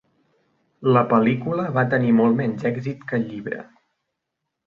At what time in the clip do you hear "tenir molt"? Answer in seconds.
1.91-2.35